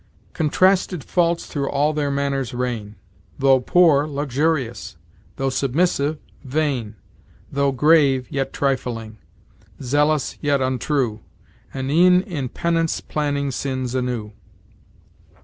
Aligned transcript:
"Contrasted 0.33 1.03
faults 1.03 1.45
through 1.45 1.69
all 1.69 1.93
their 1.93 2.09
manners 2.09 2.55
reign; 2.55 2.95
Though 3.37 3.59
poor, 3.59 4.07
luxurious; 4.07 4.97
though 5.35 5.51
submissive, 5.51 6.17
vain; 6.43 6.95
Though 7.51 7.71
grave, 7.71 8.25
yet 8.31 8.51
trifling; 8.51 9.19
zealous, 9.79 10.39
yet 10.41 10.59
untrue; 10.59 11.19
And 11.71 11.91
e'en 11.91 12.23
in 12.23 12.49
penance 12.49 12.99
planning 12.99 13.51
sins 13.51 13.93
anew." 13.93 14.31